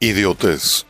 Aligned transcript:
Idiotez. 0.00 0.86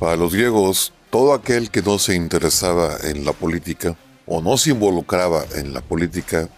Para 0.00 0.16
los 0.16 0.32
griegos, 0.32 0.94
todo 1.10 1.34
aquel 1.34 1.70
que 1.70 1.82
no 1.82 1.98
se 1.98 2.14
interesaba 2.14 2.96
en 3.04 3.26
la 3.26 3.34
política 3.34 3.94
o 4.24 4.40
no 4.40 4.56
se 4.56 4.70
involucraba 4.70 5.44
en 5.54 5.74
la 5.74 5.82
política 5.82 6.48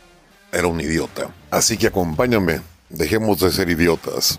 era 0.52 0.68
un 0.68 0.80
idiota. 0.80 1.34
Así 1.50 1.76
que 1.76 1.88
acompáñame, 1.88 2.60
dejemos 2.90 3.40
de 3.40 3.50
ser 3.50 3.70
idiotas. 3.70 4.38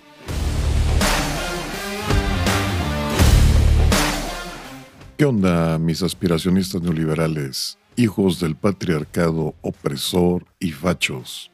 ¿Qué 5.18 5.26
onda, 5.26 5.78
mis 5.78 6.04
aspiracionistas 6.04 6.82
neoliberales, 6.82 7.78
hijos 7.98 8.40
del 8.40 8.56
patriarcado 8.56 9.56
opresor 9.60 10.46
y 10.58 10.72
fachos? 10.72 11.52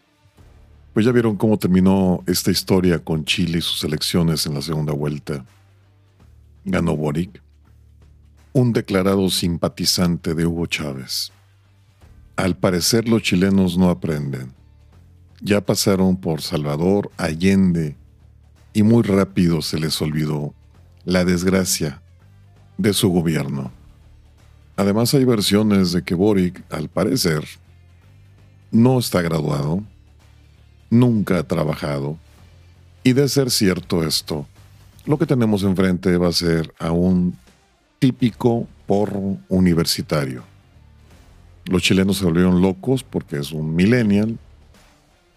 Pues 0.94 1.08
ya 1.08 1.12
vieron 1.12 1.38
cómo 1.38 1.58
terminó 1.58 2.24
esta 2.28 2.52
historia 2.52 3.00
con 3.00 3.26
Chile 3.26 3.58
y 3.58 3.62
sus 3.62 3.84
elecciones 3.84 4.46
en 4.46 4.54
la 4.54 4.62
segunda 4.62 4.94
vuelta 4.94 5.44
ganó 6.68 6.98
Boric, 6.98 7.42
un 8.52 8.74
declarado 8.74 9.30
simpatizante 9.30 10.36
de 10.36 10.46
Hugo 10.46 10.66
Chávez. 10.66 11.32
Al 12.36 12.58
parecer 12.58 13.08
los 13.08 13.22
chilenos 13.24 13.78
no 13.78 13.90
aprenden. 13.90 14.52
Ya 15.42 15.62
pasaron 15.62 16.18
por 16.18 16.42
Salvador, 16.42 17.10
Allende, 17.16 17.96
y 18.74 18.84
muy 18.84 19.04
rápido 19.04 19.62
se 19.62 19.80
les 19.80 20.02
olvidó 20.02 20.54
la 21.06 21.24
desgracia 21.24 22.02
de 22.78 22.94
su 22.94 23.10
gobierno. 23.10 23.72
Además 24.76 25.14
hay 25.14 25.24
versiones 25.24 25.94
de 25.94 26.04
que 26.04 26.16
Boric, 26.16 26.62
al 26.70 26.90
parecer, 26.90 27.46
no 28.72 29.00
está 29.00 29.22
graduado, 29.22 29.84
nunca 30.90 31.40
ha 31.40 31.44
trabajado, 31.48 32.18
y 33.04 33.14
de 33.14 33.30
ser 33.30 33.52
cierto 33.52 34.04
esto, 34.04 34.46
lo 35.08 35.18
que 35.18 35.26
tenemos 35.26 35.64
enfrente 35.64 36.18
va 36.18 36.28
a 36.28 36.34
ser 36.34 36.74
a 36.78 36.92
un 36.92 37.34
típico 37.98 38.68
porro 38.86 39.38
universitario. 39.48 40.44
Los 41.66 41.82
chilenos 41.82 42.18
se 42.18 42.26
volvieron 42.26 42.62
locos 42.62 43.04
porque 43.04 43.38
es 43.38 43.54
un 43.54 43.74
millennial 43.74 44.38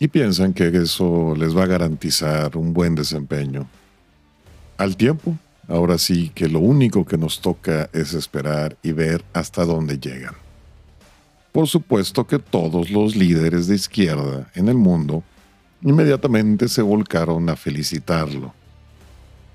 y 0.01 0.09
piensan 0.09 0.53
que 0.53 0.67
eso 0.67 1.35
les 1.37 1.57
va 1.57 1.65
a 1.65 1.69
garantizar 1.69 2.57
un 2.57 2.75
buen 2.75 2.97
desempeño. 2.97 3.69
Al 4.77 4.97
tiempo, 4.97 5.39
ahora 5.69 5.99
sí 5.99 6.33
que 6.35 6.49
lo 6.49 6.59
único 6.59 7.07
que 7.07 7.17
nos 7.17 7.41
toca 7.41 7.89
es 7.93 8.13
esperar 8.13 8.77
y 8.83 8.91
ver 8.91 9.25
hasta 9.33 9.65
dónde 9.65 9.99
llegan. 9.99 10.35
Por 11.53 11.69
supuesto 11.69 12.27
que 12.27 12.41
todos 12.41 12.91
los 12.91 13.15
líderes 13.15 13.69
de 13.69 13.77
izquierda 13.77 14.51
en 14.57 14.69
el 14.69 14.77
mundo 14.77 15.23
inmediatamente 15.83 16.69
se 16.69 16.83
volcaron 16.83 17.49
a 17.49 17.55
felicitarlo 17.55 18.60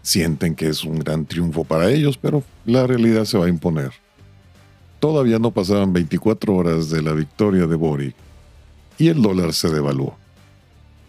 sienten 0.06 0.54
que 0.54 0.68
es 0.68 0.84
un 0.84 1.00
gran 1.00 1.26
triunfo 1.26 1.64
para 1.64 1.90
ellos, 1.90 2.18
pero 2.18 2.44
la 2.64 2.86
realidad 2.86 3.26
se 3.26 3.40
va 3.40 3.48
a 3.48 3.50
imponer. 3.50 3.92
Todavía 5.00 5.40
no 5.40 5.50
pasaban 5.50 5.94
24 5.94 6.56
horas 6.56 6.92
de 6.92 7.02
la 7.02 7.14
victoria 7.14 7.66
de 7.66 7.76
Boric 7.76 8.16
y 9.00 9.08
el 9.08 9.22
dólar 9.22 9.52
se 9.54 9.70
devaluó. 9.70 10.16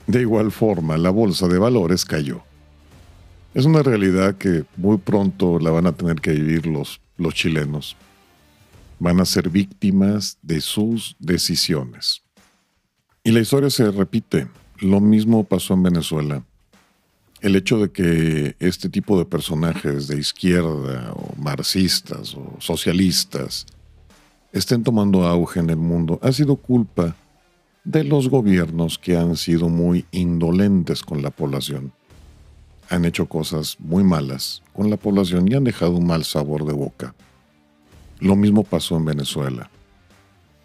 De 0.06 0.22
igual 0.22 0.50
forma, 0.50 0.96
la 0.96 1.10
bolsa 1.10 1.46
de 1.46 1.58
valores 1.58 2.06
cayó. 2.06 2.40
Es 3.52 3.66
una 3.66 3.82
realidad 3.82 4.36
que 4.36 4.64
muy 4.78 4.96
pronto 4.96 5.58
la 5.58 5.70
van 5.70 5.86
a 5.86 5.92
tener 5.92 6.16
que 6.16 6.32
vivir 6.32 6.66
los, 6.66 7.00
los 7.18 7.34
chilenos. 7.34 7.96
Van 8.98 9.20
a 9.20 9.26
ser 9.26 9.50
víctimas 9.50 10.38
de 10.40 10.62
sus 10.62 11.16
decisiones. 11.18 12.22
Y 13.24 13.30
la 13.32 13.40
historia 13.40 13.68
se 13.68 13.90
repite. 13.90 14.48
Lo 14.78 15.00
mismo 15.00 15.44
pasó 15.44 15.74
en 15.74 15.82
Venezuela 15.82 16.42
el 17.46 17.54
hecho 17.54 17.78
de 17.78 17.92
que 17.92 18.56
este 18.58 18.88
tipo 18.88 19.16
de 19.16 19.24
personajes 19.24 20.08
de 20.08 20.18
izquierda 20.18 21.12
o 21.14 21.32
marxistas 21.40 22.34
o 22.34 22.56
socialistas 22.58 23.66
estén 24.52 24.82
tomando 24.82 25.24
auge 25.24 25.60
en 25.60 25.70
el 25.70 25.76
mundo 25.76 26.18
ha 26.22 26.32
sido 26.32 26.56
culpa 26.56 27.14
de 27.84 28.02
los 28.02 28.28
gobiernos 28.28 28.98
que 28.98 29.16
han 29.16 29.36
sido 29.36 29.68
muy 29.68 30.06
indolentes 30.10 31.04
con 31.04 31.22
la 31.22 31.30
población. 31.30 31.92
Han 32.90 33.04
hecho 33.04 33.26
cosas 33.26 33.76
muy 33.78 34.02
malas 34.02 34.60
con 34.72 34.90
la 34.90 34.96
población 34.96 35.46
y 35.46 35.54
han 35.54 35.62
dejado 35.62 35.92
un 35.92 36.06
mal 36.08 36.24
sabor 36.24 36.66
de 36.66 36.72
boca. 36.72 37.14
Lo 38.18 38.34
mismo 38.34 38.64
pasó 38.64 38.96
en 38.96 39.04
Venezuela. 39.04 39.70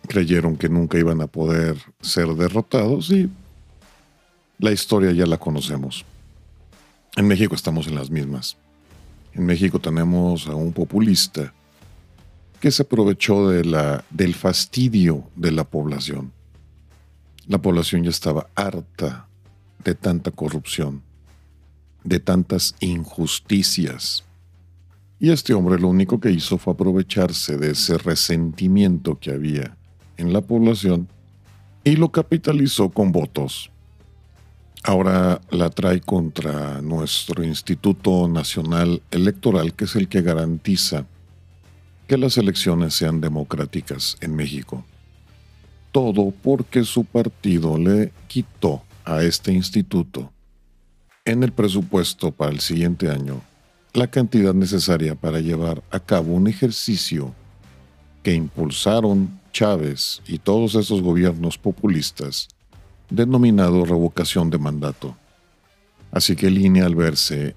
Creyeron 0.08 0.58
que 0.58 0.68
nunca 0.68 0.98
iban 0.98 1.22
a 1.22 1.28
poder 1.28 1.78
ser 2.02 2.30
derrotados 2.30 3.12
y 3.12 3.30
la 4.58 4.72
historia 4.72 5.12
ya 5.12 5.28
la 5.28 5.38
conocemos. 5.38 6.06
En 7.18 7.28
México 7.28 7.56
estamos 7.56 7.88
en 7.88 7.96
las 7.96 8.10
mismas. 8.10 8.58
En 9.34 9.46
México 9.46 9.80
tenemos 9.80 10.48
a 10.48 10.56
un 10.56 10.72
populista 10.72 11.54
que 12.62 12.72
se 12.72 12.84
aprovechó 12.84 13.50
del 13.50 14.36
fastidio 14.36 15.30
de 15.36 15.52
la 15.52 15.66
población. 15.66 16.32
La 17.48 17.58
población 17.58 18.04
ya 18.04 18.12
estaba 18.12 18.48
harta 18.56 19.28
de 19.84 19.94
tanta 19.94 20.32
corrupción, 20.32 21.02
de 22.06 22.22
tantas 22.22 22.76
injusticias. 22.80 24.24
Y 25.20 25.32
este 25.32 25.54
hombre 25.54 25.80
lo 25.80 25.90
único 25.90 26.20
que 26.20 26.32
hizo 26.32 26.58
fue 26.58 26.74
aprovecharse 26.74 27.58
de 27.58 27.72
ese 27.72 27.98
resentimiento 27.98 29.20
que 29.20 29.32
había 29.32 29.76
en 30.16 30.32
la 30.32 30.40
población 30.40 31.10
y 31.84 31.98
lo 31.98 32.10
capitalizó 32.10 32.90
con 32.90 33.12
votos 33.12 33.71
ahora 34.84 35.42
la 35.50 35.70
trae 35.70 36.02
contra 36.02 36.82
nuestro 36.82 37.44
Instituto 37.44 38.28
Nacional 38.28 39.02
Electoral, 39.12 39.74
que 39.74 39.86
es 39.86 39.96
el 39.96 40.08
que 40.08 40.22
garantiza 40.22 41.06
que 42.08 42.18
las 42.18 42.38
elecciones 42.38 42.94
sean 42.94 43.22
democráticas 43.22 44.18
en 44.22 44.36
México. 44.36 44.84
Todo 45.92 46.34
porque 46.44 46.84
su 46.84 47.06
partido 47.06 47.78
le 47.78 48.12
quitó 48.28 48.84
a 49.06 49.24
este 49.24 49.52
instituto 49.52 50.32
en 51.26 51.44
el 51.44 51.52
presupuesto 51.52 52.32
para 52.32 52.52
el 52.52 52.60
siguiente 52.60 53.10
año 53.10 53.42
la 53.94 54.08
cantidad 54.08 54.54
necesaria 54.54 55.16
para 55.16 55.40
llevar 55.42 55.84
a 55.92 56.00
cabo 56.00 56.34
un 56.34 56.48
ejercicio 56.48 57.34
que 58.24 58.34
impulsaron 58.34 59.40
Chávez 59.52 60.22
y 60.28 60.38
todos 60.38 60.76
esos 60.76 61.02
gobiernos 61.02 61.58
populistas 61.58 62.48
denominado 63.12 63.86
revocación 63.86 64.50
de 64.50 64.58
mandato. 64.58 65.16
Así 66.12 66.36
que 66.36 66.50
línea 66.50 66.86
al 66.86 66.96
verse 66.96 67.56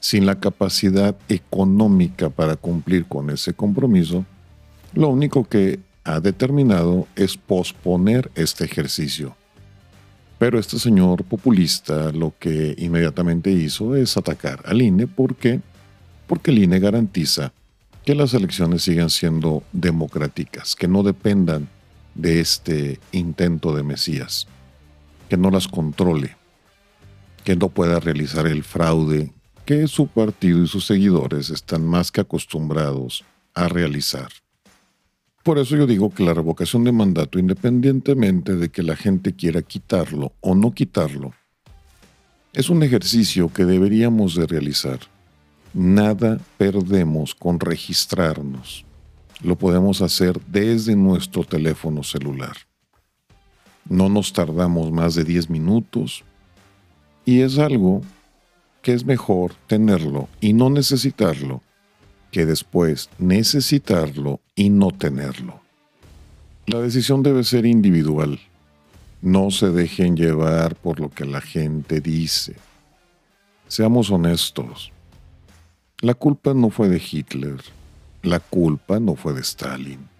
sin 0.00 0.26
la 0.26 0.40
capacidad 0.40 1.16
económica 1.28 2.28
para 2.28 2.56
cumplir 2.56 3.06
con 3.06 3.30
ese 3.30 3.54
compromiso, 3.54 4.24
lo 4.92 5.08
único 5.08 5.44
que 5.44 5.80
ha 6.04 6.20
determinado 6.20 7.06
es 7.16 7.36
posponer 7.36 8.30
este 8.34 8.64
ejercicio. 8.64 9.36
Pero 10.38 10.58
este 10.58 10.78
señor 10.78 11.24
populista 11.24 12.12
lo 12.12 12.34
que 12.38 12.74
inmediatamente 12.78 13.50
hizo 13.50 13.96
es 13.96 14.16
atacar 14.16 14.62
al 14.66 14.82
INE. 14.82 15.06
¿Por 15.06 15.36
qué? 15.36 15.60
Porque 16.26 16.50
el 16.50 16.58
INE 16.58 16.80
garantiza 16.80 17.52
que 18.04 18.14
las 18.14 18.34
elecciones 18.34 18.82
sigan 18.82 19.08
siendo 19.08 19.62
democráticas, 19.72 20.76
que 20.76 20.88
no 20.88 21.02
dependan 21.02 21.68
de 22.14 22.40
este 22.40 23.00
intento 23.12 23.74
de 23.74 23.82
Mesías 23.82 24.46
que 25.28 25.36
no 25.36 25.50
las 25.50 25.68
controle, 25.68 26.36
que 27.44 27.56
no 27.56 27.68
pueda 27.68 28.00
realizar 28.00 28.46
el 28.46 28.64
fraude 28.64 29.32
que 29.64 29.88
su 29.88 30.06
partido 30.08 30.62
y 30.62 30.68
sus 30.68 30.86
seguidores 30.86 31.50
están 31.50 31.86
más 31.86 32.12
que 32.12 32.20
acostumbrados 32.20 33.24
a 33.54 33.68
realizar. 33.68 34.28
Por 35.42 35.58
eso 35.58 35.76
yo 35.76 35.86
digo 35.86 36.10
que 36.10 36.24
la 36.24 36.34
revocación 36.34 36.84
de 36.84 36.92
mandato, 36.92 37.38
independientemente 37.38 38.56
de 38.56 38.70
que 38.70 38.82
la 38.82 38.96
gente 38.96 39.34
quiera 39.34 39.62
quitarlo 39.62 40.32
o 40.40 40.54
no 40.54 40.72
quitarlo, 40.72 41.32
es 42.52 42.70
un 42.70 42.82
ejercicio 42.82 43.52
que 43.52 43.64
deberíamos 43.64 44.34
de 44.36 44.46
realizar. 44.46 45.00
Nada 45.72 46.38
perdemos 46.56 47.34
con 47.34 47.58
registrarnos. 47.58 48.84
Lo 49.42 49.56
podemos 49.56 50.00
hacer 50.00 50.40
desde 50.46 50.94
nuestro 50.94 51.44
teléfono 51.44 52.02
celular. 52.02 52.56
No 53.88 54.08
nos 54.08 54.32
tardamos 54.32 54.90
más 54.92 55.14
de 55.14 55.24
10 55.24 55.50
minutos 55.50 56.24
y 57.24 57.40
es 57.40 57.58
algo 57.58 58.02
que 58.82 58.92
es 58.92 59.04
mejor 59.04 59.54
tenerlo 59.66 60.28
y 60.40 60.52
no 60.52 60.70
necesitarlo 60.70 61.62
que 62.30 62.46
después 62.46 63.10
necesitarlo 63.18 64.40
y 64.56 64.68
no 64.68 64.90
tenerlo. 64.90 65.60
La 66.66 66.80
decisión 66.80 67.22
debe 67.22 67.44
ser 67.44 67.64
individual. 67.64 68.40
No 69.22 69.50
se 69.50 69.70
dejen 69.70 70.16
llevar 70.16 70.74
por 70.74 70.98
lo 70.98 71.10
que 71.10 71.24
la 71.24 71.40
gente 71.40 72.00
dice. 72.00 72.56
Seamos 73.68 74.10
honestos. 74.10 74.92
La 76.00 76.14
culpa 76.14 76.54
no 76.54 76.70
fue 76.70 76.88
de 76.88 77.00
Hitler. 77.00 77.62
La 78.22 78.40
culpa 78.40 78.98
no 78.98 79.14
fue 79.14 79.32
de 79.32 79.42
Stalin. 79.42 80.13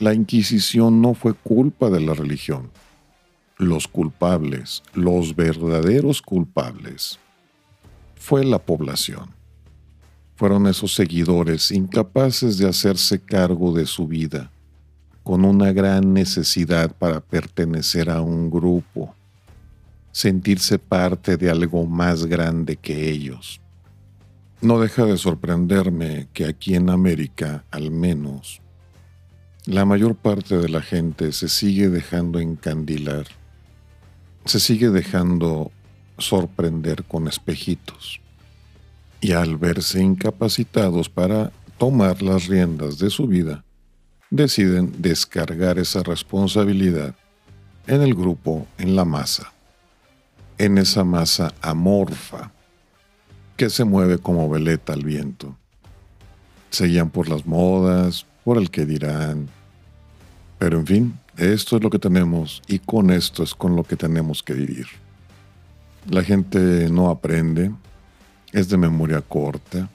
La 0.00 0.14
Inquisición 0.14 1.02
no 1.02 1.12
fue 1.14 1.34
culpa 1.34 1.90
de 1.90 1.98
la 1.98 2.14
religión. 2.14 2.70
Los 3.56 3.88
culpables, 3.88 4.84
los 4.94 5.34
verdaderos 5.34 6.22
culpables, 6.22 7.18
fue 8.14 8.44
la 8.44 8.60
población. 8.60 9.34
fueron 10.36 10.68
esos 10.68 10.94
seguidores 10.94 11.72
incapaces 11.72 12.58
de 12.58 12.68
hacerse 12.68 13.18
cargo 13.18 13.72
de 13.72 13.86
su 13.86 14.06
vida, 14.06 14.52
con 15.24 15.44
una 15.44 15.72
gran 15.72 16.12
necesidad 16.12 16.94
para 16.94 17.18
pertenecer 17.18 18.08
a 18.08 18.20
un 18.20 18.48
grupo, 18.48 19.16
sentirse 20.12 20.78
parte 20.78 21.36
de 21.36 21.50
algo 21.50 21.84
más 21.86 22.24
grande 22.24 22.76
que 22.76 23.10
ellos. 23.10 23.60
No 24.60 24.78
deja 24.78 25.06
de 25.06 25.16
sorprenderme 25.16 26.28
que 26.32 26.44
aquí 26.44 26.76
en 26.76 26.88
América, 26.88 27.64
al 27.72 27.90
menos, 27.90 28.62
la 29.68 29.84
mayor 29.84 30.16
parte 30.16 30.56
de 30.56 30.70
la 30.70 30.80
gente 30.80 31.30
se 31.30 31.46
sigue 31.46 31.90
dejando 31.90 32.40
encandilar, 32.40 33.26
se 34.46 34.60
sigue 34.60 34.88
dejando 34.88 35.70
sorprender 36.16 37.04
con 37.04 37.28
espejitos. 37.28 38.18
Y 39.20 39.32
al 39.32 39.58
verse 39.58 40.00
incapacitados 40.02 41.10
para 41.10 41.52
tomar 41.76 42.22
las 42.22 42.46
riendas 42.46 42.98
de 42.98 43.10
su 43.10 43.26
vida, 43.26 43.62
deciden 44.30 44.94
descargar 45.02 45.78
esa 45.78 46.02
responsabilidad 46.02 47.14
en 47.86 48.00
el 48.00 48.14
grupo, 48.14 48.66
en 48.78 48.96
la 48.96 49.04
masa, 49.04 49.52
en 50.56 50.78
esa 50.78 51.04
masa 51.04 51.52
amorfa 51.60 52.52
que 53.58 53.68
se 53.68 53.84
mueve 53.84 54.16
como 54.16 54.48
veleta 54.48 54.94
al 54.94 55.04
viento. 55.04 55.58
Se 56.70 56.86
guían 56.86 57.10
por 57.10 57.28
las 57.28 57.44
modas, 57.44 58.24
por 58.44 58.56
el 58.56 58.70
que 58.70 58.86
dirán, 58.86 59.50
pero 60.58 60.78
en 60.78 60.86
fin, 60.86 61.18
esto 61.36 61.76
es 61.76 61.82
lo 61.82 61.90
que 61.90 61.98
tenemos 61.98 62.62
y 62.66 62.78
con 62.78 63.10
esto 63.10 63.42
es 63.42 63.54
con 63.54 63.76
lo 63.76 63.84
que 63.84 63.96
tenemos 63.96 64.42
que 64.42 64.54
vivir. 64.54 64.86
La 66.08 66.22
gente 66.22 66.88
no 66.90 67.10
aprende, 67.10 67.70
es 68.52 68.68
de 68.68 68.76
memoria 68.76 69.20
corta, 69.20 69.88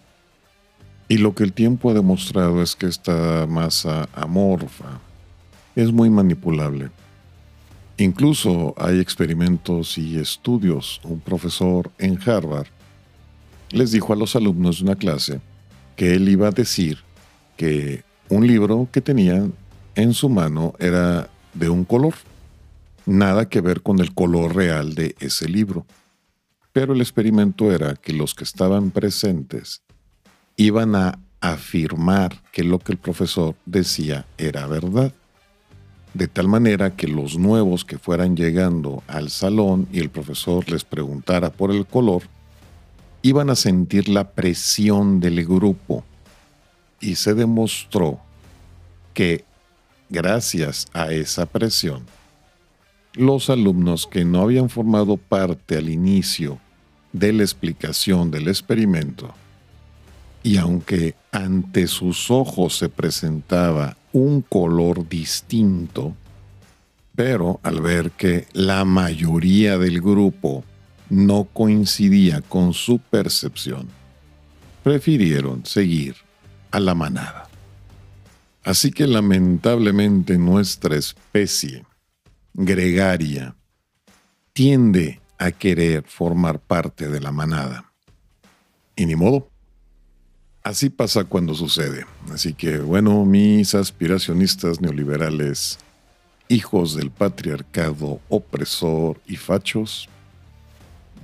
y 1.09 1.17
lo 1.17 1.35
que 1.35 1.43
el 1.43 1.53
tiempo 1.53 1.89
ha 1.89 1.93
demostrado 1.93 2.61
es 2.61 2.75
que 2.75 2.87
esta 2.87 3.45
masa 3.47 4.07
amorfa 4.13 4.99
es 5.75 5.91
muy 5.91 6.09
manipulable. 6.09 6.89
Incluso 7.97 8.73
hay 8.77 8.99
experimentos 8.99 9.97
y 9.97 10.17
estudios. 10.17 11.01
Un 11.03 11.19
profesor 11.19 11.91
en 11.99 12.17
Harvard 12.25 12.67
les 13.69 13.91
dijo 13.91 14.13
a 14.13 14.15
los 14.15 14.35
alumnos 14.35 14.77
de 14.77 14.85
una 14.85 14.95
clase 14.95 15.41
que 15.95 16.15
él 16.15 16.29
iba 16.29 16.47
a 16.47 16.51
decir 16.51 16.99
que 17.57 18.03
un 18.29 18.47
libro 18.47 18.87
que 18.91 19.01
tenían 19.01 19.53
en 19.95 20.13
su 20.13 20.29
mano 20.29 20.73
era 20.79 21.29
de 21.53 21.69
un 21.69 21.85
color. 21.85 22.15
Nada 23.05 23.49
que 23.49 23.61
ver 23.61 23.81
con 23.81 23.99
el 23.99 24.13
color 24.13 24.55
real 24.55 24.95
de 24.95 25.15
ese 25.19 25.47
libro. 25.49 25.85
Pero 26.71 26.93
el 26.93 27.01
experimento 27.01 27.71
era 27.71 27.95
que 27.95 28.13
los 28.13 28.33
que 28.33 28.43
estaban 28.43 28.91
presentes 28.91 29.83
iban 30.55 30.95
a 30.95 31.19
afirmar 31.41 32.41
que 32.51 32.63
lo 32.63 32.79
que 32.79 32.93
el 32.93 32.97
profesor 32.97 33.55
decía 33.65 34.25
era 34.37 34.65
verdad. 34.65 35.13
De 36.13 36.27
tal 36.27 36.47
manera 36.47 36.95
que 36.95 37.07
los 37.07 37.37
nuevos 37.37 37.83
que 37.83 37.97
fueran 37.97 38.35
llegando 38.35 39.03
al 39.07 39.29
salón 39.29 39.87
y 39.91 39.99
el 39.99 40.09
profesor 40.09 40.69
les 40.69 40.83
preguntara 40.83 41.51
por 41.51 41.71
el 41.71 41.85
color, 41.85 42.23
iban 43.21 43.49
a 43.49 43.55
sentir 43.55 44.09
la 44.09 44.31
presión 44.31 45.19
del 45.19 45.43
grupo. 45.45 46.03
Y 46.99 47.15
se 47.15 47.33
demostró 47.33 48.19
que 49.13 49.43
Gracias 50.13 50.85
a 50.93 51.11
esa 51.11 51.47
presión, 51.47 52.05
los 53.15 53.49
alumnos 53.49 54.05
que 54.05 54.23
no 54.23 54.41
habían 54.41 54.69
formado 54.69 55.17
parte 55.17 55.75
al 55.75 55.89
inicio 55.89 56.59
de 57.13 57.33
la 57.33 57.41
explicación 57.41 58.29
del 58.29 58.47
experimento, 58.47 59.33
y 60.43 60.57
aunque 60.57 61.15
ante 61.31 61.87
sus 61.87 62.29
ojos 62.29 62.77
se 62.77 62.89
presentaba 62.89 63.97
un 64.11 64.43
color 64.43 65.09
distinto, 65.09 66.13
pero 67.15 67.59
al 67.63 67.81
ver 67.81 68.11
que 68.11 68.45
la 68.53 68.85
mayoría 68.85 69.79
del 69.79 69.99
grupo 69.99 70.63
no 71.09 71.45
coincidía 71.45 72.41
con 72.41 72.75
su 72.75 72.99
percepción, 72.99 73.87
prefirieron 74.83 75.65
seguir 75.65 76.17
a 76.69 76.79
la 76.79 76.93
manada. 76.93 77.42
Así 78.63 78.91
que 78.91 79.07
lamentablemente 79.07 80.37
nuestra 80.37 80.95
especie 80.95 81.83
gregaria 82.53 83.55
tiende 84.53 85.19
a 85.37 85.51
querer 85.51 86.03
formar 86.07 86.59
parte 86.59 87.09
de 87.09 87.19
la 87.19 87.31
manada. 87.31 87.91
Y 88.95 89.05
ni 89.05 89.15
modo. 89.15 89.49
Así 90.63 90.89
pasa 90.89 91.25
cuando 91.25 91.53
sucede. 91.55 92.05
Así 92.31 92.53
que 92.53 92.77
bueno, 92.77 93.25
mis 93.25 93.75
aspiracionistas 93.75 94.79
neoliberales, 94.79 95.77
hijos 96.47 96.95
del 96.95 97.11
patriarcado 97.11 98.21
opresor 98.29 99.19
y 99.27 99.35
fachos, 99.35 100.07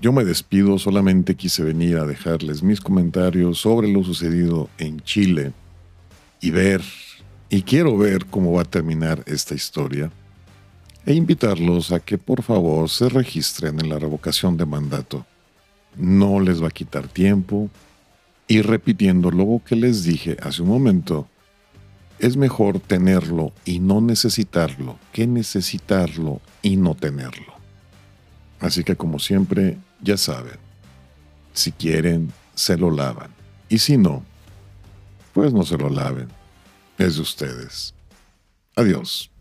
yo 0.02 0.12
me 0.12 0.26
despido, 0.26 0.78
solamente 0.78 1.36
quise 1.36 1.64
venir 1.64 1.98
a 1.98 2.06
dejarles 2.06 2.64
mis 2.64 2.82
comentarios 2.82 3.60
sobre 3.60 3.90
lo 3.90 4.04
sucedido 4.04 4.70
en 4.78 5.02
Chile 5.02 5.54
y 6.42 6.52
ver 6.52 6.82
y 7.50 7.64
quiero 7.64 7.98
ver 7.98 8.26
cómo 8.28 8.54
va 8.54 8.62
a 8.62 8.66
terminar 8.66 9.24
esta 9.26 9.56
historia 9.56 10.12
e 11.06 11.14
invitarlos 11.14 11.92
a 11.92 12.00
que 12.00 12.18
por 12.18 12.44
favor 12.44 12.90
se 12.90 13.10
registren 13.10 13.80
en 13.80 13.90
la 13.90 13.98
revocación 13.98 14.56
de 14.56 14.66
mandato. 14.66 15.26
No 15.98 16.40
les 16.40 16.62
va 16.62 16.68
a 16.68 16.72
quitar 16.72 17.08
tiempo 17.08 17.70
y 18.48 18.62
repitiendo 18.62 19.32
lo 19.32 19.62
que 19.66 19.76
les 19.76 20.04
dije 20.04 20.38
hace 20.42 20.62
un 20.62 20.70
momento, 20.70 21.28
es 22.20 22.38
mejor 22.38 22.80
tenerlo 22.80 23.54
y 23.66 23.80
no 23.80 24.02
necesitarlo 24.02 25.00
que 25.12 25.26
necesitarlo 25.26 26.42
y 26.62 26.76
no 26.76 26.94
tenerlo. 26.94 27.54
Así 28.60 28.84
que 28.84 28.96
como 28.96 29.20
siempre, 29.20 29.78
ya 30.02 30.18
saben, 30.18 30.58
si 31.54 31.72
quieren, 31.72 32.32
se 32.54 32.78
lo 32.78 32.92
lavan. 32.92 33.32
Y 33.70 33.80
si 33.80 33.98
no, 33.98 34.24
pues 35.34 35.54
no 35.54 35.64
se 35.64 35.78
lo 35.78 35.90
laven 35.90 36.39
es 37.00 37.16
de 37.16 37.22
ustedes. 37.22 37.94
Adiós. 38.76 39.32